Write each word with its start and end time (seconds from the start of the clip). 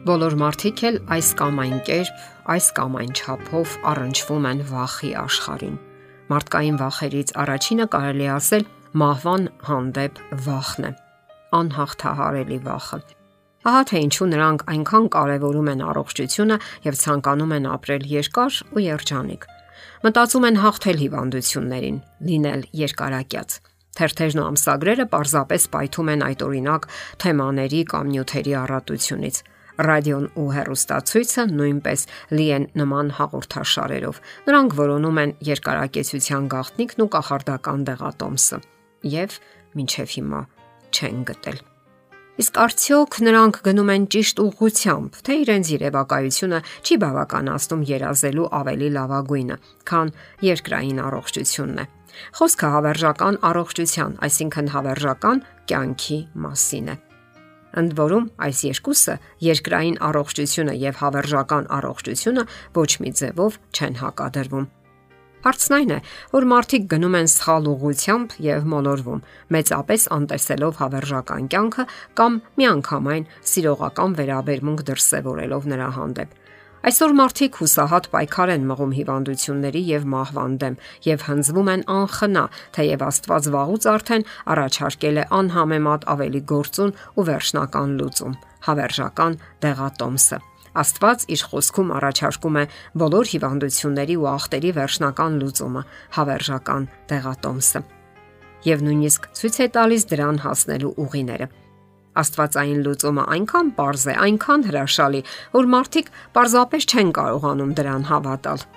Բոլոր 0.00 0.32
մարդիկ 0.40 0.80
էլ 0.88 0.94
այս 1.12 1.26
կամ 1.36 1.58
այն 1.60 1.80
կերպ, 1.84 2.20
այս 2.54 2.66
կամ 2.76 2.94
այն 3.00 3.10
չափով 3.20 3.72
առնչվում 3.90 4.46
են 4.48 4.62
վախի 4.70 5.10
աշխարհին։ 5.20 5.74
Մարդկային 6.30 6.78
վախերից 6.80 7.32
առաջինը 7.42 7.86
կարելի 7.94 8.28
ասել 8.32 8.64
մահվան 9.02 9.44
հանդեպ 9.68 10.22
վախն 10.46 10.88
է։ 10.88 10.92
Անհաղթահարելի 11.60 12.58
վախը։ 12.64 13.00
Ահա 13.60 13.82
թե 13.90 14.02
ինչու 14.06 14.30
նրանք 14.32 14.64
այնքան 14.72 15.10
կարևորում 15.20 15.70
են 15.74 15.84
առողջությունը 15.90 16.58
եւ 16.88 16.98
ցանկանում 17.04 17.54
են 17.60 17.70
ապրել 17.76 18.08
երկար 18.16 18.58
ու 18.72 18.84
երջանիկ։ 18.88 19.46
Մտածում 20.00 20.48
են 20.48 20.60
հաղթել 20.64 20.98
հիվանդություններին, 21.04 22.00
լինել 22.30 22.62
երկարակյաց։ 22.80 23.60
Թերթերն 24.00 24.40
ու 24.40 24.48
ամսագրերը 24.48 25.04
պարզապես 25.12 25.64
պայթում 25.76 26.10
են 26.14 26.20
այդ 26.24 26.42
օրինակ 26.46 26.84
թեմաների 27.20 27.80
կամ 27.90 28.12
նյութերի 28.14 28.54
առատությունից 28.64 29.40
ռադիոն 29.86 30.26
ու 30.40 30.46
հեռուստացույցը 30.56 31.44
նույնպես 31.54 32.04
լի 32.36 32.46
են 32.56 32.68
նման 32.80 33.12
հաղորդաշարերով։ 33.20 34.20
Նրանք 34.50 34.76
որոնում 34.80 35.20
են 35.24 35.34
երկարակեցության 35.50 36.48
գաղտնիքն 36.54 37.04
ու 37.04 37.10
կախարդական 37.16 37.84
դեղատոմսը 37.90 38.60
եւ 39.16 39.40
մինչեւ 39.80 40.14
հիմա 40.16 40.40
չեն 40.90 41.20
գտել։ 41.30 41.60
Իսկ 42.40 42.58
արդյոք 42.62 43.16
նրանք 43.26 43.56
գնում 43.66 43.90
են 43.92 44.04
ճիշտ 44.14 44.38
ուղղությամբ, 44.40 45.16
թե 45.26 45.34
իրենց 45.42 45.72
երևակայությունը 45.74 46.60
չի 46.88 46.96
բավականացնում 47.02 47.82
երազելու 47.90 48.46
ավելի 48.60 48.88
լավագույնը, 48.96 49.58
քան 49.90 50.14
երկրային 50.48 51.02
առողջությունն 51.04 51.84
է։ 51.84 51.86
Խոսքը 52.40 52.72
հավերժական 52.76 53.38
առողջության, 53.50 54.16
այսինքն 54.30 54.72
հավերժական 54.78 55.44
կյանքի 55.68 56.20
մասին 56.48 56.92
է։ 56.96 56.98
Ընդ 57.78 57.94
որում 58.00 58.26
այս 58.46 58.60
երկուսը 58.66 59.14
երկրային 59.46 59.96
առողջությունը 60.10 60.74
եւ 60.80 61.00
հավերժական 61.04 61.70
առողջությունը 61.78 62.44
ոչ 62.76 62.90
մի 63.04 63.10
ձևով 63.20 63.58
չեն 63.70 63.98
հակադրվում։ 64.02 64.66
Հարցն 65.40 65.74
այն 65.76 65.92
է, 65.94 65.98
որ 66.34 66.46
մարդիկ 66.50 66.82
գնում 66.90 67.14
են 67.16 67.28
սխալ 67.32 67.68
ուղությամբ 67.70 68.32
եւ 68.44 68.66
մոլորվում, 68.74 69.22
մեծապես 69.56 70.02
անտեսելով 70.16 70.80
հավերժական 70.80 71.46
կյանքը 71.54 71.86
կամ 72.20 72.36
միանգամայն 72.60 73.24
սիրողական 73.50 74.16
վերաբերմունք 74.20 74.84
դրսևորելով 74.90 75.70
նրա 75.72 75.88
հանդեպ։ 75.96 76.36
Այսօր 76.80 77.12
մարդիկ 77.12 77.56
հուսահատ 77.60 78.06
պայքար 78.08 78.50
են 78.54 78.62
մղում 78.70 78.92
հիվանդությունների 78.96 79.80
եւ 79.84 80.04
մահվան 80.14 80.54
դեմ 80.62 80.76
եւ 81.04 81.24
հնձվում 81.26 81.68
են 81.72 81.82
անխնա, 81.92 82.44
թեև 82.76 83.04
Աստված 83.04 83.48
վաղուց 83.52 83.88
արդեն 83.92 84.24
առաջարկել 84.54 85.20
է 85.20 85.26
անհամեմատ 85.40 86.08
ավելի 86.14 86.42
գործուն 86.54 86.94
ու 87.20 87.26
վերջնական 87.28 87.92
լուծում՝ 88.00 88.38
հավերժական 88.64 89.38
դեղատոմսը։ 89.60 90.40
Աստված 90.80 91.24
իր 91.36 91.46
խոսքում 91.52 91.94
առաջարկում 92.00 92.58
է 92.60 92.64
բոլոր 93.04 93.30
հիվանդությունների 93.36 94.16
ու 94.24 94.28
ախտերի 94.32 94.70
վերջնական 94.80 95.40
լուծումը՝ 95.44 95.82
հավերժական 96.16 96.84
դեղատոմսը։ 97.12 97.80
Եվ 98.70 98.84
նույնիսկ 98.88 99.32
ցույց 99.36 99.56
է 99.60 99.66
տալիս 99.76 100.02
դրան 100.14 100.38
հասնելու 100.48 100.96
ուղիները։ 101.04 101.46
Աստվածային 102.24 102.82
լուծումը 102.86 103.24
այնքան 103.36 103.72
པարզ 103.78 104.04
է, 104.10 104.18
այնքան 104.26 104.66
հրաշալի, 104.70 105.22
որ 105.56 105.72
մարդիկ 105.76 106.12
պարզապես 106.36 106.90
չեն 106.90 107.16
կարողանում 107.20 107.72
դրան 107.80 108.06
հավատալ։ 108.10 108.68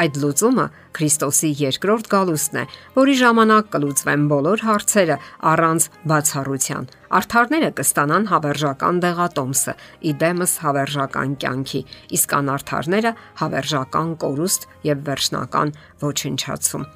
Այդ 0.00 0.18
լուծումը 0.22 0.64
Քրիստոսի 0.94 1.48
երկրորդ 1.60 2.08
գալուստն 2.12 2.58
է, 2.60 2.62
որի 2.94 3.14
ժամանակ 3.20 3.70
կլուծվեն 3.74 4.28
բոլոր 4.30 4.62
հարցերը 4.68 5.16
առանց 5.50 5.88
բացառության։ 6.12 6.86
Արթարները 7.20 7.72
կստանան 7.80 8.28
հավերժական 8.30 9.02
դեղատոմսը՝ 9.06 9.74
իդեմս 10.12 10.54
հավերժական 10.66 11.34
կյանքի, 11.42 11.82
իսկ 12.20 12.38
անարթարները 12.38 13.14
հավերժական 13.42 14.16
կորուստ 14.22 14.70
եւ 14.92 15.04
վերջնական 15.10 15.76
ոչնչացում։ 16.06 16.88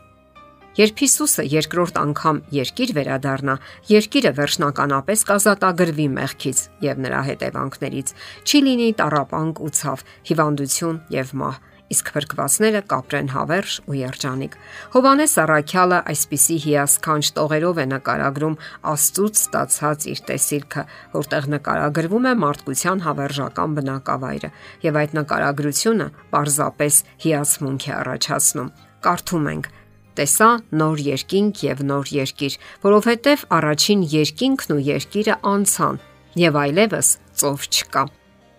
Երբ 0.75 1.03
Հիսուսը 1.05 1.45
երկրորդ 1.53 1.99
անգամ 2.01 2.41
երկիր 2.55 2.93
վերադառնա, 2.97 3.55
երկիրը 3.93 4.33
վերջնականապես 4.39 5.21
կազատագրվի 5.29 6.07
մեղքից 6.17 6.63
եւ 6.83 7.05
նրա 7.05 7.21
հետևանքներից։ 7.29 8.11
Չի 8.43 8.63
լինի 8.67 8.89
տարապանք 8.99 9.63
ու 9.63 9.71
ցավ, 9.79 10.03
հիվանդություն 10.31 10.99
եւ 11.15 11.31
մահ 11.45 11.63
իսկ 11.95 12.11
փրկվածները 12.15 12.81
կապրեն 12.91 13.29
հավերժ 13.35 13.75
ու 13.87 13.97
երջանիկ։ 13.99 14.55
Հովանես 14.95 15.35
Առաքյալը 15.45 15.99
այսպիսի 16.11 16.57
հիասքանչ 16.65 17.25
տողերով 17.37 17.81
է 17.85 17.87
նկարագրում 17.93 18.57
Աստծուց 18.95 19.43
ստացած 19.45 20.09
իր 20.15 20.25
տեսիլքը, 20.31 20.85
որտեղ 21.15 21.49
նկարագրվում 21.55 22.29
է 22.33 22.35
մարդկության 22.45 23.05
հավերժական 23.05 23.79
բնակավայրը, 23.79 24.53
եւ 24.89 25.01
այդ 25.05 25.17
նկարագրությունը 25.21 26.11
պարզապես 26.35 27.01
հիացմունք 27.29 27.89
է 27.93 27.97
առաջացնում։ 28.01 28.75
Կարդում 29.05 29.51
ենք. 29.55 29.73
Տեսա 30.19 30.51
նոր 30.81 31.05
երկինք 31.11 31.63
եւ 31.69 31.87
նոր 31.91 32.13
երկիր, 32.15 32.59
որովհետեւ 32.85 33.47
առաջին 33.59 34.05
երկինքն 34.15 34.75
ու 34.75 34.83
երկիրը 34.91 35.39
անցան 35.55 36.03
եւ 36.45 36.61
այլևս 36.65 37.09
ծով 37.41 37.67
չկա։ 37.71 38.05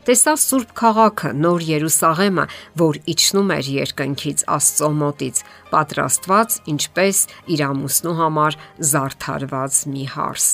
Տեսա 0.05 0.33
Սուրբ 0.37 0.73
քաղաքը, 0.77 1.29
Նոր 1.41 1.63
Երուսաղեմը, 1.65 2.43
որ 2.77 2.97
իջնում 3.09 3.47
էր 3.55 3.69
երկնքից 3.73 4.43
Աստծո 4.53 4.89
մոտից, 4.99 5.39
պատրաստված 5.71 6.57
ինչպես 6.75 7.21
իր 7.55 7.63
ամուսնու 7.65 8.13
համար 8.19 8.57
զարդարված 8.91 9.79
մի 9.95 10.05
հարս։ 10.13 10.45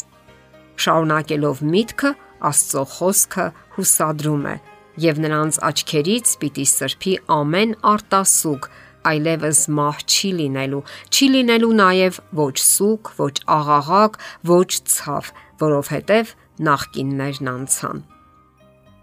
Շարունակելով 0.86 1.64
միտքը, 1.74 2.12
Աստծո 2.52 2.84
խոսքը 2.96 3.48
հուսադրում 3.76 4.48
է, 4.54 4.56
եւ 5.04 5.20
նրանց 5.26 5.60
աչքերից 5.68 6.32
պիտի 6.42 6.66
սրբի 6.72 7.14
ամեն 7.36 7.76
արտասուկ, 7.92 8.72
այլևս 9.08 9.62
մահ 9.78 10.00
չի 10.06 10.32
լինելու, 10.40 10.84
չի 11.10 11.28
լինելու 11.36 11.74
նաև 11.82 12.22
ոչ 12.42 12.56
սուկ, 12.62 13.12
ոչ 13.18 13.34
աղաղակ, 13.58 14.18
ոչ 14.52 14.70
ցավ, 14.96 15.34
որովհետև 15.62 16.34
նախկիններն 16.68 17.52
անցան։ 17.52 18.04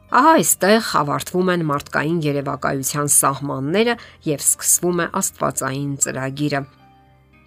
Ահա 0.08 0.30
այստեղ 0.38 0.90
ավարտվում 1.02 1.50
են 1.52 1.64
մարդկային 1.68 2.20
երևակայության 2.24 3.10
սահմանները 3.12 3.96
եւ 4.24 4.44
սկսվում 4.46 5.02
է 5.04 5.06
Աստվածային 5.20 5.90
ծրագիրը։ 6.04 6.62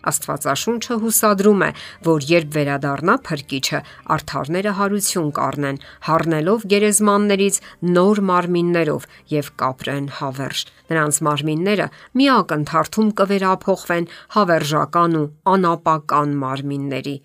Աստվածաշունչը 0.09 0.95
հուսադրում 1.01 1.61
է, 1.65 1.69
որ 2.07 2.25
երբ 2.31 2.55
վերադառնա 2.57 3.15
փրկիչը, 3.27 3.81
արթարները 4.15 4.73
հարություն 4.79 5.29
կառնեն, 5.37 5.77
հառնելով 6.07 6.65
գերեզմաններից 6.73 7.59
նոր 7.97 8.23
մարմիններով 8.31 9.05
եւ 9.35 9.51
կապրեն 9.61 10.07
հավերժ։ 10.21 10.63
Նրանց 10.91 11.21
մարմինները 11.27 11.87
մի 12.17 12.25
ակնթարթում 12.37 13.13
կվերափոխվեն 13.21 14.09
հավերժական 14.37 15.21
ու 15.21 15.29
անապական 15.53 16.35
մարմինների։ 16.41 17.15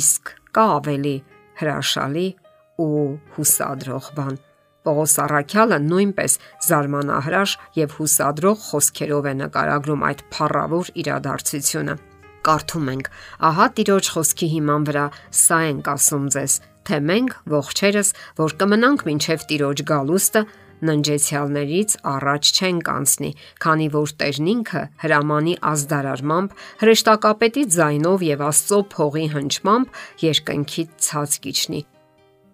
Իսկ 0.00 0.34
կա 0.56 0.66
ավելի 0.80 1.14
հրաշալի 1.60 2.26
ու 2.84 3.06
հուսադրող 3.36 4.10
բան 4.16 4.42
Պողոս 4.84 5.14
Առաքյալը 5.24 5.76
նույնպես 5.80 6.34
զարմանահրաշ 6.66 7.52
եւ 7.78 7.94
հուսադրող 7.98 8.58
խոսքերով 8.68 9.28
է 9.30 9.32
նկարագրում 9.40 10.04
այդ 10.08 10.24
փառավոր 10.34 10.90
իրադարձությունը։ 11.04 11.94
Կարդում 12.44 12.90
ենք. 12.94 13.08
Ահա 13.48 13.66
Տիրոջ 13.78 14.10
խոսքի 14.14 14.48
հիման 14.54 14.86
վրա 14.88 15.06
սա 15.44 15.58
ենք 15.70 15.88
ասում 15.94 16.26
ձեզ, 16.34 16.52
թե 16.84 16.98
մենք 17.08 17.38
ողջերս, 17.54 18.08
որ 18.40 18.56
կմնանք 18.60 19.06
մինչև 19.08 19.46
Տիրոջ 19.54 19.82
գալուստը, 19.88 20.42
ննջեցյալներից 20.84 21.96
առաջ 22.12 22.50
չեն 22.58 22.82
կանցնի, 22.88 23.30
քանի 23.64 23.88
որ 23.94 24.12
Տերն 24.20 24.50
ինքը 24.54 24.82
հրամանի 25.04 25.56
ազդարարմամբ, 25.72 26.58
հրեշտակապետի 26.84 27.64
ձայնով 27.78 28.28
եւ 28.34 28.46
Աստծո 28.50 28.84
փողի 28.98 29.26
հնչմամբ 29.38 30.04
երկնքից 30.28 30.94
ցած 31.08 31.40
կիջնի 31.46 31.84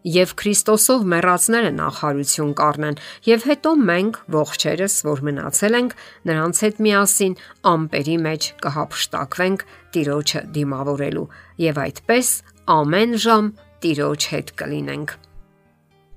եւ 0.06 0.34
Քրիստոսով 0.40 1.06
մեռածները 1.12 1.70
նախարություն 1.76 2.52
կառնեն 2.60 3.00
եւ 3.28 3.46
հետո 3.50 3.72
մենք 3.90 4.20
ողջերս 4.36 4.94
որ 5.06 5.24
մնացել 5.28 5.78
ենք 5.80 5.96
նրանց 6.30 6.62
հետ 6.64 6.84
միասին 6.86 7.34
ամպերի 7.72 8.18
մեջ 8.26 8.50
կհապշտակվենք 8.64 9.66
Տիրոջը 9.96 10.44
դիմավորելու 10.56 11.26
եւ 11.66 11.82
այդպես 11.86 12.36
ամեն 12.80 13.18
ժամ 13.26 13.50
Տիրոջ 13.80 14.30
հետ 14.34 14.54
կլինենք 14.60 15.18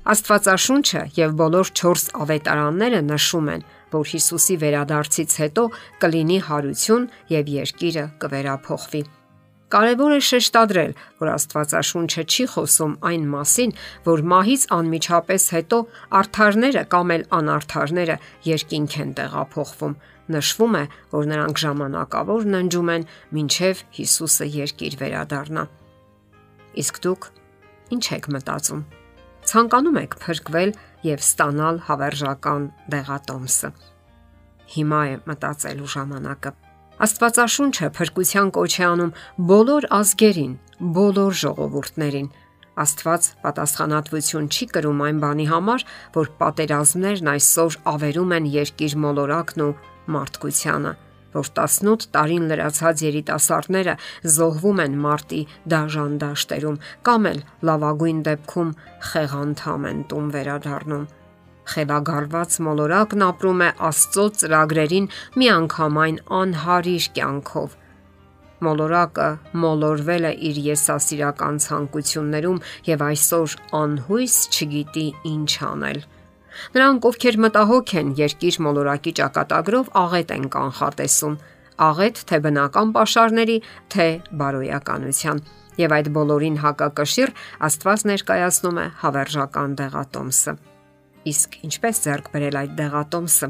Աստվածաշունչը 0.03 1.01
եւ 1.15 1.35
բոլոր 1.39 1.69
4 1.79 2.09
ավետարանները 2.25 2.99
նշում 3.07 3.51
են, 3.53 3.63
որ 3.95 4.11
Հիսուսի 4.11 4.59
վերադարձից 4.65 5.39
հետո 5.45 5.65
կլինի 6.03 6.39
հարություն 6.51 7.09
եւ 7.39 7.51
երկիրը 7.55 8.07
կվերափոխվի։ 8.19 9.03
Կարևոր 9.73 10.11
է 10.13 10.17
շեշտադրել, 10.21 10.91
որ 11.17 11.29
Աստվածաշունչը 11.33 12.23
չի 12.29 12.43
խոսում 12.53 12.91
այն 13.09 13.23
մասին, 13.31 13.71
որ 14.05 14.21
մահից 14.33 14.65
անմիջապես 14.75 15.45
հետո 15.55 15.79
արթարները 16.19 16.83
կամ 16.93 17.13
էլ 17.15 17.23
անարթարները 17.37 18.17
երկինք 18.45 18.97
են 19.01 19.13
տեղափոխվում։ 19.17 19.95
Նշվում 20.33 20.77
է, 20.77 20.83
որ 21.13 21.25
նրանք 21.33 21.61
ժամանակավոր 21.63 22.45
ննջում 22.53 22.91
են, 22.93 23.07
մինչև 23.33 23.81
Հիսուսը 23.97 24.47
երկիր 24.53 24.97
վերադառնա։ 25.01 25.63
Իսկ 26.83 27.01
դուք 27.03 27.29
ինչ 27.97 28.05
եք 28.13 28.29
մտածում։ 28.37 28.83
Ցանկանում 29.49 29.97
եք 30.03 30.19
փրկվել 30.21 30.75
եւ 31.09 31.25
ստանալ 31.25 31.81
հավերժական 31.89 32.69
դեղատոմսը։ 32.93 33.73
Հիմա 34.77 35.01
է 35.09 35.17
մտածելու 35.27 35.89
ժամանակը։ 35.97 36.53
Աստվածաշունչը 37.01 37.87
փրկության 37.97 38.49
կոչ 38.53 38.71
է 38.77 38.83
անում 38.85 39.13
բոլոր 39.49 39.85
ազգերին, 39.97 40.51
բոլոր 40.97 41.37
ժողովուրդներին։ 41.41 42.27
Աստված 42.83 43.29
պատասխանատվություն 43.45 44.49
չի 44.53 44.67
կրում 44.73 45.01
այն 45.07 45.21
բանի 45.23 45.47
համար, 45.49 45.85
որ 46.17 46.29
պատերազմներն 46.41 47.31
այսօր 47.33 47.79
ավերում 47.93 48.35
են 48.37 48.51
երկիր 48.53 48.95
մոլորակն 49.05 49.65
ու 49.65 49.73
մարդկությանը, 50.13 50.93
որ 51.33 51.51
18 51.63 52.07
տարին 52.13 52.47
լրացած 52.53 53.03
երիտասարդները 53.07 53.97
զոհվում 54.37 54.83
են 54.85 54.97
մարտի 55.07 55.41
դաժան 55.73 56.15
դաշտերում 56.23 56.79
կամ 57.09 57.29
էլ 57.33 57.43
լավագույն 57.69 58.23
դեպքում 58.29 58.73
խեղանդամ 59.09 59.91
են 59.93 60.07
տուն 60.13 60.31
վերադառնում։ 60.37 61.05
Խելագարված 61.71 62.57
մոլորակն 62.67 63.23
ապրում 63.27 63.61
է 63.63 63.69
Աստծո 63.89 64.25
ծրագրերին 64.41 65.07
միանգամայն 65.39 66.17
անհարիր 66.39 67.07
կյանքով։ 67.17 67.77
Մոլորակը 68.63 69.27
մոլորվել 69.63 70.27
է 70.29 70.33
իր 70.49 70.59
եսասիրական 70.65 71.61
ցանկություններում 71.63 72.59
եւ 72.89 73.05
այսօր 73.07 73.55
անհույս 73.79 74.35
չգիտի 74.53 75.07
ինչ 75.33 75.51
անել։ 75.69 76.03
Նրանք, 76.73 77.07
ովքեր 77.09 77.39
մտահոգ 77.43 77.93
են 77.99 78.11
երկիր 78.19 78.59
մոլորակի 78.67 79.13
ճակատագրով, 79.19 79.89
աղետ 80.03 80.33
են 80.35 80.45
կանխատեսում, 80.53 81.37
աղետ 81.87 82.21
թե 82.29 82.39
բնական 82.45 82.93
pašարների, 82.97 83.57
թե 83.93 84.07
բարոյականության։ 84.43 85.41
Եվ 85.81 85.95
այդ 85.97 86.11
բոլորին 86.19 86.59
հակակշիռ 86.61 87.33
Աստված 87.69 88.05
ներկայացնում 88.11 88.77
է 88.83 88.85
հավերժական 89.01 89.73
դեղատոմսը։ 89.81 90.55
Իսկ 91.23 91.57
ինչպես 91.63 91.99
ձեռք 92.03 92.29
բերել 92.33 92.57
այդ 92.59 92.71
դեղատոմսը։ 92.79 93.47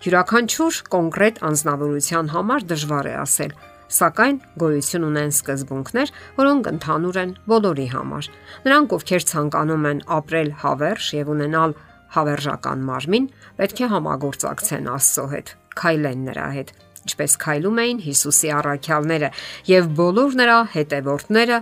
Յուրաքանչյուր 0.00 0.80
կոնկրետ 0.92 1.38
անznավորության 1.50 2.28
համար 2.34 2.66
դժվար 2.70 3.08
է 3.10 3.14
ասել, 3.20 3.54
սակայն 3.90 4.36
գոյություն 4.60 5.06
ունեն 5.08 5.32
սկզբունքներ, 5.34 6.12
որոնք 6.40 6.68
ընդհանուր 6.70 7.18
են 7.20 7.32
բոլորի 7.52 7.86
համար։ 7.94 8.28
Նրանք, 8.66 8.94
ովքեր 8.96 9.26
ցանկանում 9.30 9.88
են 9.90 10.02
ապրել 10.20 10.52
հավերժ 10.60 11.08
եւ 11.20 11.32
ունենալ 11.34 11.74
հավերժական 12.16 12.84
մարմին, 12.90 13.28
պետք 13.60 13.80
է 13.80 13.90
համագործակցեն 13.94 14.90
Աստծո 14.94 15.26
հետ, 15.34 15.54
քայլեն 15.80 16.24
նրա 16.30 16.48
հետ, 16.56 16.74
ինչպես 17.00 17.36
քայլում 17.44 17.80
էին 17.84 18.02
Հիսուսի 18.06 18.52
առաքյալները 18.60 19.32
եւ 19.70 19.90
բոլոր 20.00 20.36
նրա 20.40 20.58
հետևորդները 20.76 21.58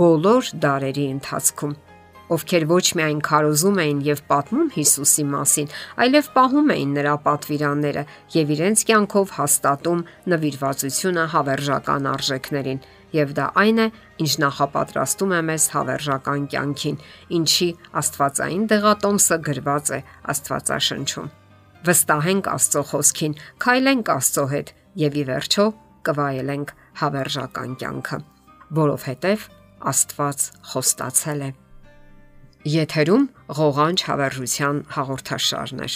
բոլոր 0.00 0.52
դարերի 0.66 1.06
ընթացքում 1.16 1.76
ովքեր 2.34 2.64
ոչ 2.70 2.86
միայն 2.98 3.20
քարոզում 3.26 3.80
էին 3.82 4.00
եւ 4.06 4.20
պատմում 4.30 4.70
Հիսուսի 4.76 5.24
մասին, 5.30 5.70
այլև 6.02 6.28
պահում 6.36 6.70
էին 6.74 6.92
նրա 6.96 7.14
պատվիրանները 7.26 8.04
եւ 8.34 8.52
իրենց 8.56 8.84
կյանքով 8.90 9.34
հաստատում 9.36 10.04
նվիրվածությունը 10.32 11.24
հավերժական 11.36 12.08
արժեքներին 12.12 12.80
եւ 13.16 13.32
դա 13.38 13.46
այն 13.62 13.78
է, 13.80 13.86
ինչ 14.22 14.32
նախապատրաստում 14.42 15.34
է 15.36 15.40
մեզ 15.50 15.66
հավերժական 15.76 16.46
կյանքին, 16.52 16.96
ինչի 17.38 17.68
Աստվածային 18.00 18.64
դեղատոմսը 18.72 19.38
գրված 19.46 19.92
է 19.96 20.00
Աստվածաշնչում։ 20.34 21.28
Վստահենք 21.86 22.48
Աստծո 22.56 22.82
խոսքին, 22.90 23.36
քայլենք 23.62 24.10
Աստծո 24.16 24.46
հետ 24.54 24.72
եւ 25.06 25.20
ի 25.20 25.24
վերջո 25.30 25.66
կվայելենք 26.08 26.72
հավերժական 27.02 27.78
կյանքը, 27.82 28.18
որովհետեւ 28.80 29.46
Աստված 29.92 30.50
խոստացել 30.72 31.46
է։ 31.46 31.65
Եթերում 32.66 33.24
ղողանջ 33.56 34.02
հավերժության 34.08 34.78
հաղորդաշարն 34.96 35.82
է։ 35.86 35.88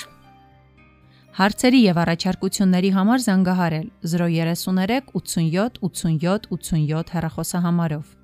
Հարցերի 1.41 1.81
եւ 1.83 1.99
առաջարկությունների 2.03 2.93
համար 2.95 3.25
զանգահարել 3.25 3.89
033 4.13 5.11
87 5.19 5.81
87 5.89 6.47
87 6.55 7.13
հեռախոսահամարով։ 7.17 8.20